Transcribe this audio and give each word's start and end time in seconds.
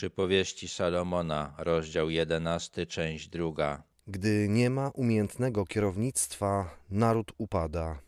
Przypowieści 0.00 0.68
Salomona, 0.68 1.54
rozdział 1.58 2.10
11, 2.10 2.86
część 2.86 3.28
druga. 3.28 3.82
Gdy 4.06 4.46
nie 4.48 4.70
ma 4.70 4.88
umiejętnego 4.88 5.66
kierownictwa, 5.66 6.78
naród 6.90 7.32
upada, 7.38 7.98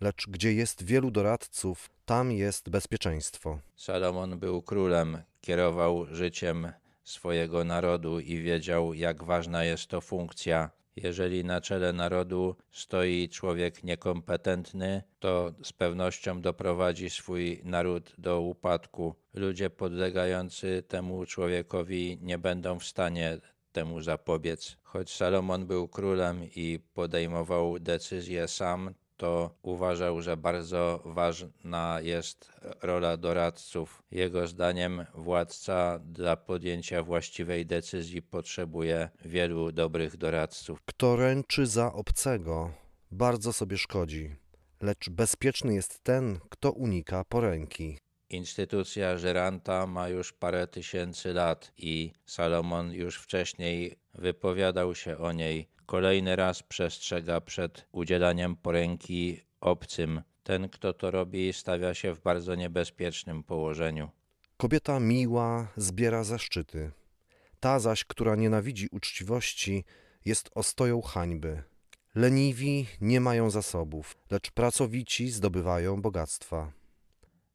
lecz 0.00 0.26
gdzie 0.28 0.52
jest 0.52 0.82
wielu 0.84 1.10
doradców, 1.10 1.90
tam 2.04 2.32
jest 2.32 2.70
bezpieczeństwo. 2.70 3.58
Salomon 3.76 4.38
był 4.38 4.62
królem, 4.62 5.22
kierował 5.40 6.06
życiem 6.06 6.72
swojego 7.04 7.64
narodu 7.64 8.20
i 8.20 8.42
wiedział, 8.42 8.94
jak 8.94 9.24
ważna 9.24 9.64
jest 9.64 9.86
to 9.86 10.00
funkcja. 10.00 10.70
Jeżeli 11.02 11.44
na 11.44 11.60
czele 11.60 11.92
narodu 11.92 12.56
stoi 12.70 13.28
człowiek 13.28 13.84
niekompetentny, 13.84 15.02
to 15.18 15.52
z 15.62 15.72
pewnością 15.72 16.40
doprowadzi 16.40 17.10
swój 17.10 17.60
naród 17.64 18.14
do 18.18 18.40
upadku. 18.40 19.14
Ludzie 19.34 19.70
podlegający 19.70 20.82
temu 20.88 21.26
człowiekowi 21.26 22.18
nie 22.22 22.38
będą 22.38 22.78
w 22.78 22.84
stanie 22.84 23.38
temu 23.72 24.00
zapobiec. 24.00 24.76
Choć 24.82 25.10
Salomon 25.10 25.66
był 25.66 25.88
królem 25.88 26.44
i 26.44 26.78
podejmował 26.94 27.78
decyzje 27.78 28.48
sam, 28.48 28.94
to 29.18 29.50
uważał, 29.62 30.22
że 30.22 30.36
bardzo 30.36 31.02
ważna 31.04 32.00
jest 32.02 32.52
rola 32.82 33.16
doradców. 33.16 34.02
Jego 34.10 34.46
zdaniem 34.46 35.06
władca 35.14 35.98
dla 35.98 36.36
podjęcia 36.36 37.02
właściwej 37.02 37.66
decyzji 37.66 38.22
potrzebuje 38.22 39.08
wielu 39.24 39.72
dobrych 39.72 40.16
doradców. 40.16 40.82
Kto 40.86 41.16
ręczy 41.16 41.66
za 41.66 41.92
obcego, 41.92 42.70
bardzo 43.10 43.52
sobie 43.52 43.78
szkodzi, 43.78 44.36
lecz 44.80 45.10
bezpieczny 45.10 45.74
jest 45.74 46.04
ten, 46.04 46.38
kto 46.48 46.72
unika 46.72 47.24
poręki. 47.24 47.98
Instytucja 48.30 49.18
żeranta 49.18 49.86
ma 49.86 50.08
już 50.08 50.32
parę 50.32 50.66
tysięcy 50.66 51.32
lat 51.32 51.72
i 51.76 52.12
Salomon 52.26 52.92
już 52.92 53.16
wcześniej 53.16 53.98
wypowiadał 54.14 54.94
się 54.94 55.18
o 55.18 55.32
niej. 55.32 55.68
Kolejny 55.86 56.36
raz 56.36 56.62
przestrzega 56.62 57.40
przed 57.40 57.86
udzielaniem 57.92 58.56
poręki 58.56 59.40
obcym. 59.60 60.22
Ten, 60.42 60.68
kto 60.68 60.92
to 60.92 61.10
robi, 61.10 61.52
stawia 61.52 61.94
się 61.94 62.14
w 62.14 62.20
bardzo 62.20 62.54
niebezpiecznym 62.54 63.44
położeniu. 63.44 64.10
Kobieta 64.56 65.00
miła 65.00 65.68
zbiera 65.76 66.24
zaszczyty, 66.24 66.90
ta 67.60 67.78
zaś, 67.78 68.04
która 68.04 68.36
nienawidzi 68.36 68.88
uczciwości, 68.90 69.84
jest 70.24 70.50
ostoją 70.54 71.02
hańby. 71.02 71.62
Leniwi 72.14 72.86
nie 73.00 73.20
mają 73.20 73.50
zasobów, 73.50 74.16
lecz 74.30 74.50
pracowici 74.50 75.30
zdobywają 75.30 76.02
bogactwa. 76.02 76.77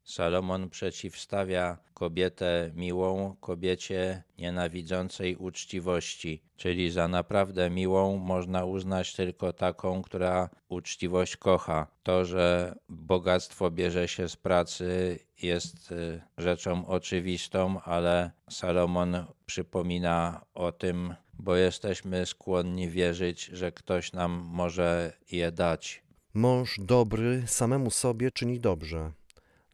Salomon 0.03 0.69
przeciwstawia 0.69 1.77
kobietę 1.93 2.71
miłą 2.75 3.35
kobiecie 3.39 4.23
nienawidzącej 4.37 5.35
uczciwości, 5.35 6.43
czyli 6.57 6.91
za 6.91 7.07
naprawdę 7.07 7.69
miłą 7.69 8.17
można 8.17 8.65
uznać 8.65 9.13
tylko 9.13 9.53
taką, 9.53 10.01
która 10.01 10.49
uczciwość 10.69 11.37
kocha. 11.37 11.87
To, 12.03 12.25
że 12.25 12.75
bogactwo 12.89 13.71
bierze 13.71 14.07
się 14.07 14.29
z 14.29 14.35
pracy, 14.35 15.19
jest 15.41 15.91
y, 15.91 16.21
rzeczą 16.37 16.87
oczywistą, 16.87 17.81
ale 17.81 18.31
Salomon 18.49 19.25
przypomina 19.45 20.45
o 20.53 20.71
tym, 20.71 21.15
bo 21.33 21.55
jesteśmy 21.55 22.25
skłonni 22.25 22.89
wierzyć, 22.89 23.45
że 23.45 23.71
ktoś 23.71 24.13
nam 24.13 24.31
może 24.31 25.13
je 25.31 25.51
dać. 25.51 26.03
Mąż 26.33 26.79
dobry 26.79 27.43
samemu 27.47 27.91
sobie 27.91 28.31
czyni 28.31 28.59
dobrze 28.59 29.11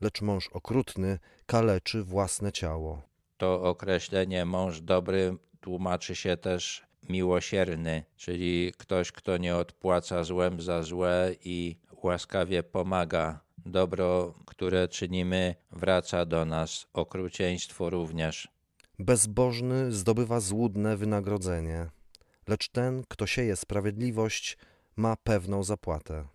lecz 0.02 0.22
mąż 0.22 0.48
okrutny 0.48 1.20
kaleczy 1.46 2.04
własne 2.04 2.52
ciało. 2.52 3.02
To 3.38 3.64
określenie 3.64 4.46
mąż 4.46 4.82
dobry 4.82 5.38
tłumaczy 5.62 6.16
się 6.16 6.38
też 6.38 6.84
miłosierny, 7.10 8.04
czyli 8.16 8.74
ktoś, 8.78 9.12
kto 9.12 9.38
nie 9.38 9.56
odpłaca 9.56 10.24
złem 10.24 10.62
za 10.62 10.84
złe 10.84 11.36
i 11.44 11.76
łaskawie 12.04 12.64
pomaga. 12.64 13.40
Dobro, 13.66 14.34
które 14.46 14.88
czynimy, 14.88 15.56
wraca 15.72 16.26
do 16.26 16.46
nas, 16.46 16.88
okrucieństwo 16.94 17.90
również. 17.90 18.48
Bezbożny 19.00 19.92
zdobywa 19.92 20.40
złudne 20.40 20.98
wynagrodzenie, 20.98 21.90
lecz 22.48 22.70
ten, 22.70 23.04
kto 23.08 23.28
sieje 23.28 23.56
sprawiedliwość, 23.56 24.58
ma 24.96 25.16
pewną 25.16 25.64
zapłatę. 25.64 26.28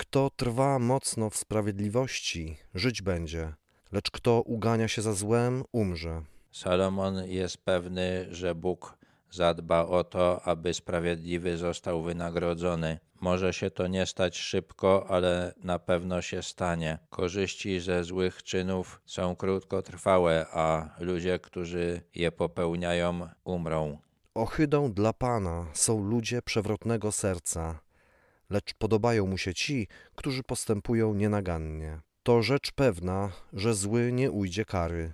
Kto 0.00 0.30
trwa 0.36 0.78
mocno 0.78 1.30
w 1.30 1.36
sprawiedliwości, 1.36 2.56
żyć 2.74 3.02
będzie, 3.02 3.52
lecz 3.92 4.10
kto 4.10 4.42
ugania 4.42 4.88
się 4.88 5.02
za 5.02 5.12
złem, 5.12 5.64
umrze. 5.72 6.22
Salomon 6.52 7.24
jest 7.28 7.64
pewny, 7.64 8.26
że 8.30 8.54
Bóg 8.54 8.98
zadba 9.30 9.86
o 9.86 10.04
to, 10.04 10.42
aby 10.42 10.74
sprawiedliwy 10.74 11.56
został 11.56 12.02
wynagrodzony. 12.02 12.98
Może 13.20 13.52
się 13.52 13.70
to 13.70 13.86
nie 13.86 14.06
stać 14.06 14.38
szybko, 14.38 15.06
ale 15.08 15.54
na 15.64 15.78
pewno 15.78 16.22
się 16.22 16.42
stanie. 16.42 16.98
Korzyści 17.10 17.80
ze 17.80 18.04
złych 18.04 18.42
czynów 18.42 19.00
są 19.06 19.36
krótkotrwałe, 19.36 20.46
a 20.52 20.96
ludzie, 21.00 21.38
którzy 21.38 22.02
je 22.14 22.32
popełniają, 22.32 23.28
umrą. 23.44 23.98
Ohydą 24.34 24.92
dla 24.92 25.12
Pana 25.12 25.66
są 25.74 26.04
ludzie 26.04 26.42
przewrotnego 26.42 27.12
serca 27.12 27.89
lecz 28.50 28.74
podobają 28.74 29.26
mu 29.26 29.38
się 29.38 29.54
ci, 29.54 29.88
którzy 30.14 30.42
postępują 30.42 31.14
nienagannie. 31.14 32.00
To 32.22 32.42
rzecz 32.42 32.72
pewna, 32.72 33.32
że 33.52 33.74
zły 33.74 34.12
nie 34.12 34.30
ujdzie 34.30 34.64
kary, 34.64 35.12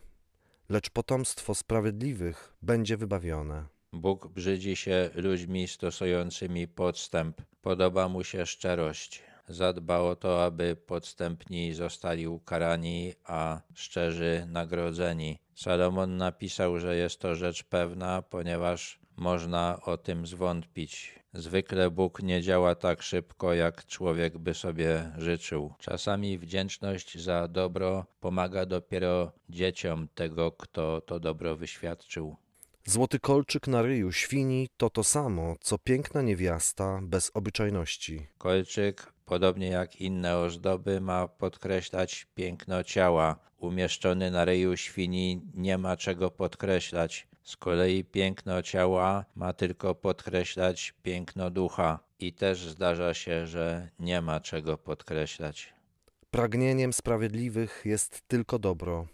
lecz 0.68 0.90
potomstwo 0.90 1.54
sprawiedliwych 1.54 2.56
będzie 2.62 2.96
wybawione. 2.96 3.64
Bóg 3.92 4.28
brzydzi 4.28 4.76
się 4.76 5.10
ludźmi 5.14 5.68
stosującymi 5.68 6.68
podstęp. 6.68 7.42
Podoba 7.62 8.08
mu 8.08 8.24
się 8.24 8.46
szczerość. 8.46 9.22
Zadba 9.48 9.98
o 9.98 10.16
to, 10.16 10.44
aby 10.44 10.76
podstępni 10.76 11.74
zostali 11.74 12.26
ukarani, 12.26 13.12
a 13.24 13.60
szczerzy 13.74 14.46
nagrodzeni. 14.48 15.38
Salomon 15.54 16.16
napisał, 16.16 16.80
że 16.80 16.96
jest 16.96 17.20
to 17.20 17.34
rzecz 17.34 17.64
pewna, 17.64 18.22
ponieważ 18.22 18.98
można 19.16 19.80
o 19.82 19.96
tym 19.96 20.26
zwątpić. 20.26 21.14
Zwykle 21.36 21.90
Bóg 21.90 22.22
nie 22.22 22.42
działa 22.42 22.74
tak 22.74 23.02
szybko, 23.02 23.54
jak 23.54 23.86
człowiek 23.86 24.38
by 24.38 24.54
sobie 24.54 25.12
życzył. 25.18 25.74
Czasami 25.78 26.38
wdzięczność 26.38 27.22
za 27.22 27.48
dobro 27.48 28.06
pomaga 28.20 28.66
dopiero 28.66 29.32
dzieciom 29.48 30.08
tego, 30.14 30.52
kto 30.52 31.00
to 31.00 31.20
dobro 31.20 31.56
wyświadczył. 31.56 32.36
Złoty 32.84 33.18
kolczyk 33.18 33.68
na 33.68 33.82
ryju 33.82 34.12
świni 34.12 34.68
to 34.76 34.90
to 34.90 35.04
samo, 35.04 35.56
co 35.60 35.78
piękna 35.78 36.22
niewiasta 36.22 37.00
bez 37.02 37.30
obyczajności. 37.34 38.26
Kolczyk, 38.38 39.12
podobnie 39.24 39.66
jak 39.66 39.96
inne 39.96 40.38
ozdoby, 40.38 41.00
ma 41.00 41.28
podkreślać 41.28 42.26
piękno 42.34 42.84
ciała. 42.84 43.38
Umieszczony 43.58 44.30
na 44.30 44.44
ryju 44.44 44.76
świni 44.76 45.40
nie 45.54 45.78
ma 45.78 45.96
czego 45.96 46.30
podkreślać. 46.30 47.28
Z 47.46 47.56
kolei 47.56 48.04
piękno 48.04 48.62
ciała 48.62 49.24
ma 49.34 49.52
tylko 49.52 49.94
podkreślać 49.94 50.94
piękno 51.02 51.50
ducha 51.50 51.98
i 52.18 52.32
też 52.32 52.58
zdarza 52.58 53.14
się, 53.14 53.46
że 53.46 53.88
nie 53.98 54.20
ma 54.20 54.40
czego 54.40 54.78
podkreślać. 54.78 55.74
Pragnieniem 56.30 56.92
sprawiedliwych 56.92 57.82
jest 57.84 58.28
tylko 58.28 58.58
dobro. 58.58 59.06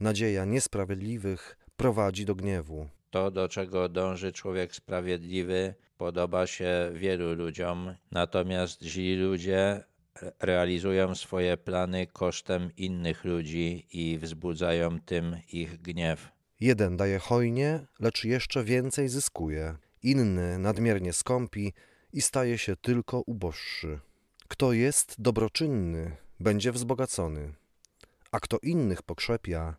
Nadzieja 0.00 0.44
niesprawiedliwych 0.44 1.58
prowadzi 1.76 2.24
do 2.24 2.34
gniewu. 2.34 2.88
To, 3.10 3.30
do 3.30 3.48
czego 3.48 3.88
dąży 3.88 4.32
człowiek 4.32 4.74
sprawiedliwy, 4.74 5.74
podoba 5.98 6.46
się 6.46 6.90
wielu 6.94 7.34
ludziom, 7.34 7.94
natomiast 8.10 8.82
źli 8.82 9.16
ludzie 9.16 9.84
realizują 10.40 11.14
swoje 11.14 11.56
plany 11.56 12.06
kosztem 12.06 12.70
innych 12.76 13.24
ludzi 13.24 13.86
i 13.92 14.18
wzbudzają 14.18 15.00
tym 15.00 15.36
ich 15.52 15.80
gniew. 15.82 16.39
Jeden 16.60 16.96
daje 16.96 17.18
hojnie, 17.18 17.86
lecz 18.00 18.24
jeszcze 18.24 18.64
więcej 18.64 19.08
zyskuje, 19.08 19.76
inny 20.02 20.58
nadmiernie 20.58 21.12
skąpi 21.12 21.72
i 22.12 22.22
staje 22.22 22.58
się 22.58 22.76
tylko 22.76 23.20
uboższy. 23.26 24.00
Kto 24.48 24.72
jest 24.72 25.14
dobroczynny, 25.18 26.16
będzie 26.40 26.72
wzbogacony, 26.72 27.54
a 28.32 28.40
kto 28.40 28.58
innych 28.62 29.02
pokrzepia, 29.02 29.76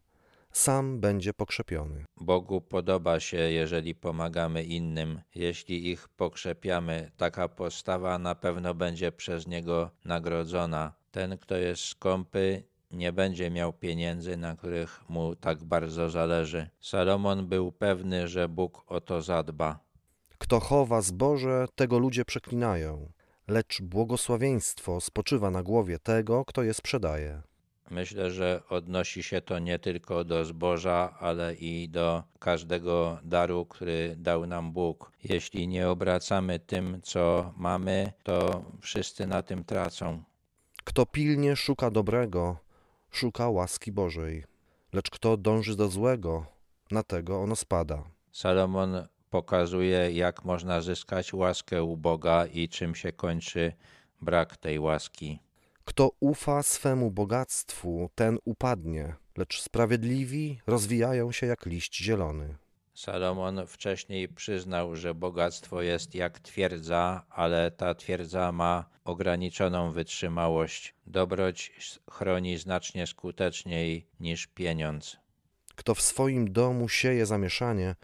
sam 0.52 1.00
będzie 1.00 1.34
pokrzepiony. 1.34 2.06
Bogu 2.18 2.62
podoba 2.62 3.20
się, 3.20 3.38
jeżeli 3.38 3.96
pomagamy 3.96 4.64
innym. 4.64 5.22
Jeśli 5.36 5.92
ich 5.92 6.10
pokrzepiamy, 6.10 7.12
taka 7.18 7.48
postawa 7.48 8.20
na 8.20 8.36
pewno 8.36 8.74
będzie 8.74 9.12
przez 9.12 9.48
niego 9.48 9.92
nagrodzona. 10.06 10.94
Ten, 11.12 11.38
kto 11.38 11.56
jest 11.58 11.84
skąpy, 11.84 12.64
nie 12.94 13.14
będzie 13.14 13.52
miał 13.52 13.74
pieniędzy, 13.74 14.38
na 14.38 14.56
których 14.56 15.10
mu 15.10 15.36
tak 15.36 15.64
bardzo 15.64 16.10
zależy. 16.10 16.70
Salomon 16.82 17.48
był 17.48 17.72
pewny, 17.72 18.28
że 18.28 18.50
Bóg 18.50 18.84
o 18.88 19.02
to 19.02 19.22
zadba. 19.22 19.80
Kto 20.38 20.60
chowa 20.60 21.02
zboże, 21.02 21.66
tego 21.76 22.00
ludzie 22.00 22.26
przeklinają, 22.26 23.12
lecz 23.48 23.82
błogosławieństwo 23.82 25.02
spoczywa 25.02 25.52
na 25.52 25.64
głowie 25.64 26.00
tego, 26.00 26.46
kto 26.46 26.64
je 26.64 26.74
sprzedaje. 26.74 27.42
Myślę, 27.92 28.32
że 28.32 28.62
odnosi 28.70 29.24
się 29.24 29.42
to 29.42 29.60
nie 29.60 29.80
tylko 29.80 30.24
do 30.24 30.46
zboża, 30.46 31.16
ale 31.20 31.54
i 31.54 31.90
do 31.90 32.24
każdego 32.40 33.20
daru, 33.24 33.66
który 33.66 34.16
dał 34.18 34.46
nam 34.48 34.72
Bóg. 34.72 35.12
Jeśli 35.24 35.68
nie 35.68 35.90
obracamy 35.90 36.60
tym, 36.60 37.02
co 37.04 37.54
mamy, 37.58 38.12
to 38.24 38.66
wszyscy 38.82 39.28
na 39.28 39.44
tym 39.44 39.64
tracą. 39.64 40.24
Kto 40.84 41.06
pilnie 41.06 41.56
szuka 41.56 41.92
dobrego, 41.92 42.58
szuka 43.12 43.50
łaski 43.50 43.92
Bożej, 43.92 44.44
lecz 44.94 45.10
kto 45.10 45.38
dąży 45.38 45.76
do 45.76 45.88
złego, 45.88 46.46
na 46.92 47.04
tego 47.04 47.42
ono 47.42 47.56
spada. 47.56 48.04
Salomon 48.32 49.08
pokazuje, 49.30 50.12
jak 50.12 50.46
można 50.46 50.82
zyskać 50.82 51.34
łaskę 51.34 51.84
u 51.84 51.98
Boga 51.98 52.46
i 52.46 52.70
czym 52.70 52.96
się 52.96 53.12
kończy 53.12 53.74
brak 54.22 54.58
tej 54.58 54.80
łaski. 54.80 55.40
Kto 55.86 56.12
ufa 56.20 56.64
swemu 56.64 57.12
bogactwu, 57.12 58.10
ten 58.16 58.38
upadnie, 58.46 59.16
lecz 59.38 59.62
sprawiedliwi 59.62 60.60
rozwijają 60.68 61.32
się 61.32 61.48
jak 61.48 61.66
liść 61.66 61.98
zielony. 61.98 62.56
Salomon 62.94 63.68
wcześniej 63.68 64.30
przyznał, 64.30 64.96
że 64.96 65.16
bogactwo 65.16 65.82
jest 65.82 66.16
jak 66.16 66.40
twierdza, 66.40 67.26
ale 67.30 67.72
ta 67.72 67.96
twierdza 67.96 68.52
ma 68.52 68.86
ograniczoną 69.04 69.92
wytrzymałość. 69.92 70.96
Dobroć 71.08 71.72
chroni 72.12 72.58
znacznie 72.58 73.08
skuteczniej 73.08 74.08
niż 74.20 74.48
pieniądz. 74.48 75.18
Kto 75.76 75.96
w 75.96 76.02
swoim 76.02 76.54
domu 76.54 76.90
sieje 76.90 77.26
zamieszanie, 77.26 77.96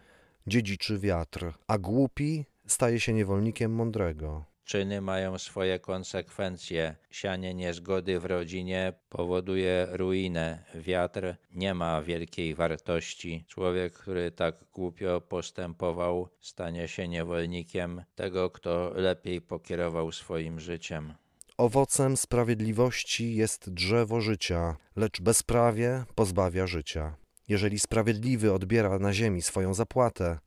dziedziczy 0.47 0.99
wiatr, 0.99 1.53
a 1.67 1.77
głupi 1.77 2.45
staje 2.67 2.99
się 2.99 3.13
niewolnikiem 3.13 3.71
mądrego. 3.75 4.45
Czyny 4.67 5.01
mają 5.01 5.37
swoje 5.37 5.79
konsekwencje. 5.79 6.95
Sianie 7.11 7.53
niezgody 7.53 8.19
w 8.19 8.25
rodzinie 8.25 8.93
powoduje 9.09 9.87
ruinę. 9.91 10.63
Wiatr 10.75 11.35
nie 11.51 11.73
ma 11.73 12.01
wielkiej 12.01 12.55
wartości. 12.55 13.45
Człowiek, 13.47 13.93
który 13.93 14.31
tak 14.31 14.55
głupio 14.73 15.21
postępował, 15.21 16.29
stanie 16.41 16.87
się 16.87 17.07
niewolnikiem 17.07 18.03
tego, 18.15 18.49
kto 18.49 18.91
lepiej 18.95 19.41
pokierował 19.41 20.11
swoim 20.11 20.59
życiem. 20.59 21.13
Owocem 21.57 22.17
sprawiedliwości 22.17 23.35
jest 23.35 23.69
drzewo 23.69 24.21
życia, 24.21 24.77
lecz 24.95 25.21
bezprawie 25.21 26.03
pozbawia 26.15 26.67
życia. 26.67 27.15
Jeżeli 27.47 27.79
sprawiedliwy 27.79 28.53
odbiera 28.53 28.99
na 28.99 29.13
ziemi 29.13 29.41
swoją 29.41 29.73
zapłatę, 29.73 30.39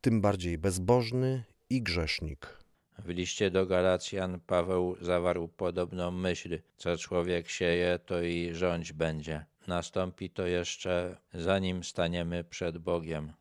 tym 0.00 0.20
bardziej 0.20 0.58
bezbożny 0.58 1.44
i 1.70 1.82
grzesznik. 1.82 2.63
W 2.98 3.08
liście 3.08 3.50
do 3.50 3.66
Galacjan 3.66 4.40
Paweł 4.40 4.96
zawarł 5.00 5.48
podobną 5.48 6.10
myśl: 6.10 6.58
co 6.76 6.96
człowiek 6.96 7.48
sieje, 7.48 7.98
to 8.06 8.22
i 8.22 8.50
rządź 8.54 8.92
będzie. 8.92 9.44
Nastąpi 9.66 10.30
to 10.30 10.46
jeszcze 10.46 11.16
zanim 11.34 11.84
staniemy 11.84 12.44
przed 12.44 12.78
Bogiem. 12.78 13.32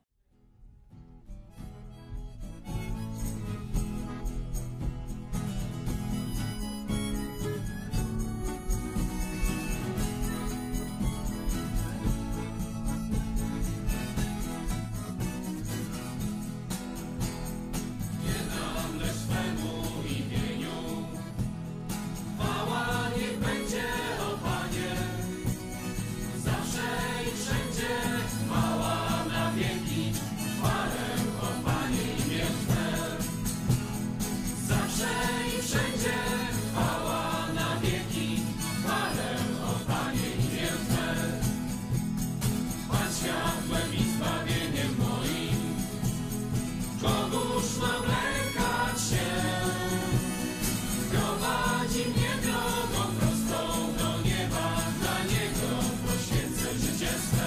just 56.99 57.42